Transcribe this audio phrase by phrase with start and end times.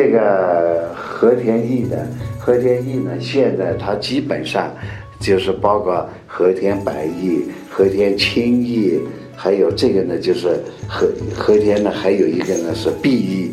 [0.00, 2.06] 这个和田玉的
[2.38, 4.74] 和田玉呢，现在它基本上
[5.20, 8.98] 就是包括和田白玉、和田青玉，
[9.36, 11.06] 还有这个呢，就是和
[11.36, 13.52] 和田呢，还有一个呢是碧玉。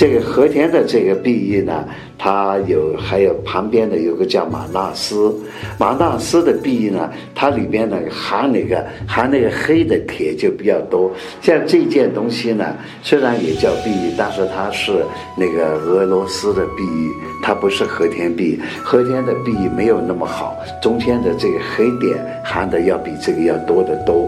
[0.00, 1.84] 这个和田的这个碧玉呢，
[2.16, 5.30] 它有还有旁边的有个叫马纳斯，
[5.78, 11.12] 马纳斯的碧玉呢，它里边呢含那个含那个黑的铁就比较多。
[11.42, 15.04] 像这件东西呢，虽然也叫碧玉，但是它是
[15.36, 18.58] 那个俄罗斯的碧玉，它不是和田碧。
[18.82, 24.26] 和田的碧玉没有那么好，中间的这个黑点含的要比这个要多得多。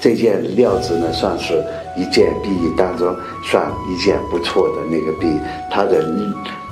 [0.00, 1.62] 这件料子呢，算是。
[1.96, 3.12] 一件碧玉当中
[3.42, 5.26] 算一件不错的那个碧，
[5.68, 6.00] 它的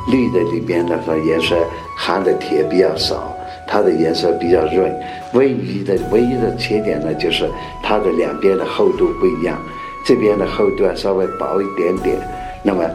[0.08, 1.56] 绿的里边的说颜色
[1.96, 3.36] 含的铁比较少，
[3.66, 4.94] 它的颜色比较润。
[5.32, 7.50] 唯一的唯一的缺点呢，就是
[7.82, 9.60] 它的两边的厚度不一样，
[10.04, 12.16] 这边的厚度啊稍微薄一点点。
[12.62, 12.88] 那么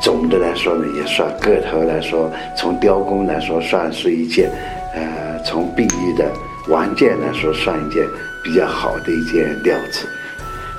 [0.00, 4.50] 总的来说呢，也算个头来说，从雕工来说，算是一件，
[4.94, 6.24] 呃，从碧玉的
[6.68, 8.06] 玩件来说，算一件
[8.48, 10.06] 比较好的一件料子。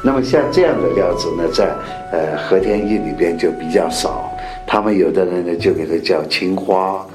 [0.02, 1.72] 那么像这样的料子呢，在
[2.12, 4.32] 呃和田玉里边就比较少。
[4.66, 7.06] 他们有的人呢就给它叫青花，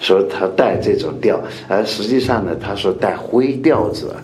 [0.00, 4.14] 说他带这种调，而实际上呢他说带灰调子。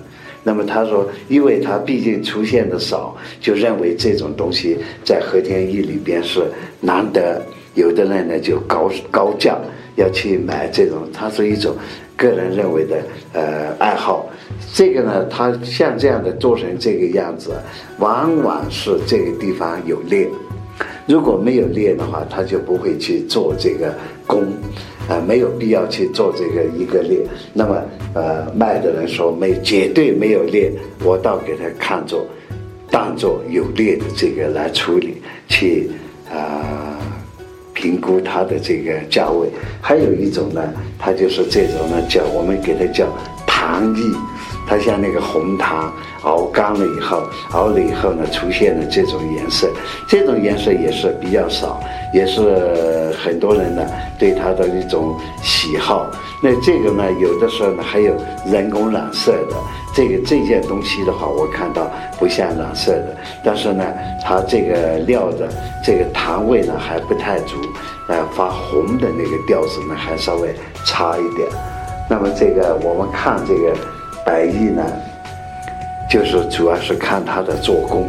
[0.43, 6.43] 那么他说，因为他毕竟出现的少，就认为这种东西在和田玉里边是
[6.81, 7.43] 难得。
[7.75, 9.59] 有的人呢就高高价
[9.97, 11.77] 要去买这种，它是一种
[12.17, 12.97] 个人认为的
[13.35, 14.30] 呃爱好。
[14.73, 17.53] 这个呢，它像这样的做成这个样子，
[17.99, 20.29] 往往是这个地方有裂。
[21.07, 23.93] 如果没有裂的话，他就不会去做这个
[24.27, 24.45] 工，
[25.09, 27.19] 啊，没有必要去做这个一个裂。
[27.53, 27.83] 那么，
[28.15, 30.73] 呃，卖的人说没绝对没有裂，
[31.05, 32.25] 我倒给他看作
[32.91, 35.91] 当做有裂的这个来处理，去
[36.31, 36.97] 啊
[37.75, 39.49] 评估它的这个价位。
[39.81, 40.63] 还有一种呢，
[40.97, 43.07] 它就是这种呢，叫我们给它叫
[43.47, 44.15] 糖艺。
[44.71, 45.93] 它像那个红糖
[46.23, 49.69] 熬干了以后，熬了以后呢，出现了这种颜色，
[50.07, 51.81] 这种颜色也是比较少，
[52.13, 53.85] 也是很多人呢
[54.17, 56.09] 对它的一种喜好。
[56.41, 58.15] 那这个呢，有的时候呢还有
[58.47, 59.57] 人工染色的，
[59.93, 63.85] 这个这件东西的话，我看到不像染色的，但是呢，
[64.23, 65.49] 它这个料的
[65.85, 67.57] 这个糖味呢还不太足，
[68.07, 70.55] 呃，发红的那个调子呢还稍微
[70.87, 71.49] 差一点。
[72.09, 73.75] 那么这个我们看这个。
[74.25, 74.85] 白玉呢，
[76.11, 78.09] 就是主要是看它的做工。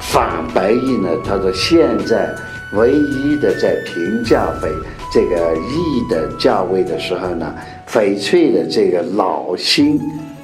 [0.00, 2.32] 仿白玉呢，它的现在
[2.72, 4.68] 唯一的在评价翡
[5.12, 7.54] 这个玉的价位的时候呢，
[7.88, 10.00] 翡翠的这个老新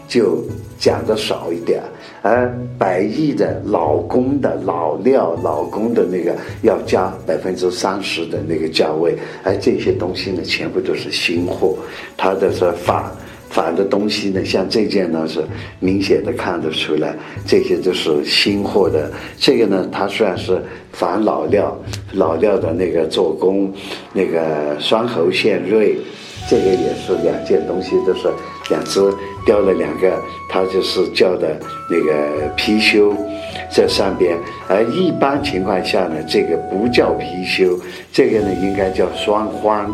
[0.09, 0.43] 就
[0.79, 1.83] 讲的少一点，
[2.23, 11.77] 而白玉的老工的老料、老工的那个要加百分之三十的那个价位，而这些东西呢，全部都是新货，
[12.17, 13.11] 它的是仿。
[13.51, 15.45] 仿的东西呢，像这件呢是
[15.81, 19.11] 明显的看得出来，这些都是新货的。
[19.37, 20.63] 这个呢，它虽然是
[20.93, 21.77] 仿老料，
[22.13, 23.73] 老料的那个做工，
[24.13, 25.97] 那个双喉线锐，
[26.49, 28.29] 这个也是两件东西都是
[28.71, 29.01] 两只
[29.45, 30.17] 雕了两个，
[30.49, 31.59] 它就是叫的
[31.91, 33.13] 那个貔貅
[33.69, 34.39] 在上边。
[34.69, 37.77] 而一般情况下呢，这个不叫貔貅，
[38.13, 39.91] 这个呢应该叫双欢。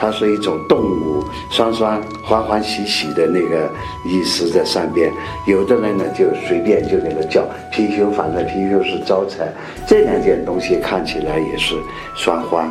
[0.00, 3.70] 它是一种动物，双双欢欢喜喜的那个
[4.06, 5.12] 意思在上边。
[5.46, 9.46] 有的人呢就随便就那个叫貔貅，反正貔貅是招财。
[9.86, 11.74] 这两件东西看起来也是
[12.16, 12.66] 双欢，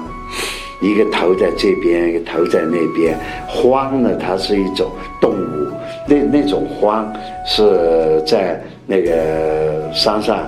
[0.81, 3.15] 一个头在这边，一个头在那边。
[3.47, 4.91] 欢呢，它是一种
[5.21, 5.71] 动物，
[6.07, 7.13] 那那种欢
[7.45, 10.39] 是在那个山上，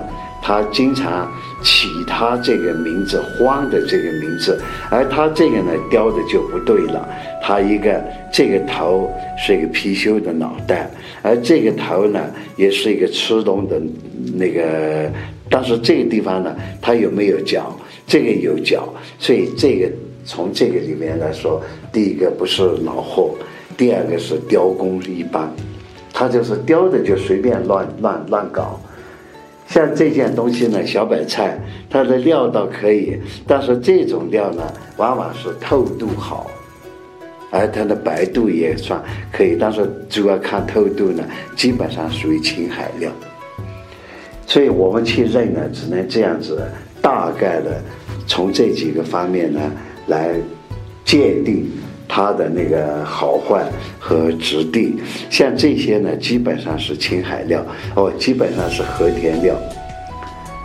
[0.42, 1.30] 它经常。
[1.62, 7.08] 起他这个名字“荒”的这个名字，而他这个呢雕的就不对了。
[7.40, 8.02] 他一个
[8.32, 10.90] 这个头是一个貔貅的脑袋，
[11.22, 12.20] 而这个头呢
[12.56, 13.80] 也是一个吃东的
[14.34, 15.10] 那个，
[15.50, 17.74] 但是这个地方呢，它有没有角？
[18.06, 18.88] 这个有角，
[19.18, 19.88] 所以这个
[20.24, 21.62] 从这个里面来说，
[21.92, 23.34] 第一个不是老货，
[23.76, 25.50] 第二个是雕工一般，
[26.12, 28.78] 他就是雕的就随便乱乱乱搞。
[29.72, 31.58] 像这件东西呢，小白菜，
[31.88, 34.62] 它的料倒可以，但是这种料呢，
[34.98, 36.50] 往往是透度好，
[37.50, 39.02] 而它的白度也算
[39.32, 41.24] 可以，但是主要看透度呢，
[41.56, 43.10] 基本上属于青海料。
[44.46, 46.62] 所以我们去认呢，只能这样子
[47.00, 47.82] 大概的
[48.26, 49.72] 从这几个方面呢
[50.06, 50.34] 来
[51.02, 51.66] 鉴定。
[52.14, 53.64] 它的那个好坏
[53.98, 57.64] 和质地，像这些呢，基本上是青海料
[57.94, 59.54] 哦，基本上是和田料。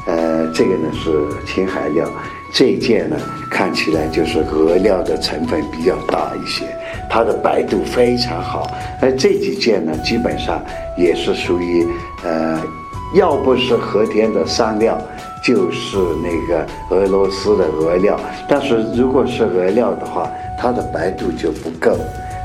[0.07, 1.09] 呃，这个呢是
[1.45, 2.05] 青海料，
[2.53, 3.15] 这件呢，
[3.49, 6.65] 看起来就是俄料的成分比较大一些，
[7.09, 8.69] 它的白度非常好。
[9.01, 10.61] 而这几件呢，基本上
[10.97, 11.87] 也是属于
[12.25, 12.61] 呃，
[13.15, 14.99] 要不是和田的山料，
[15.41, 18.19] 就是那个俄罗斯的俄料。
[18.49, 21.97] 但是如果是俄料的话，它的白度就不够。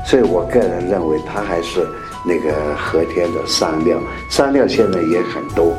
[0.05, 1.87] 所以我个人认为，它还是
[2.25, 3.97] 那个和田的山料。
[4.29, 5.73] 山料现在也很多，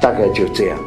[0.00, 0.78] 大概就这样。